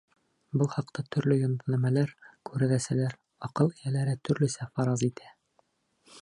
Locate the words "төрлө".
1.15-1.35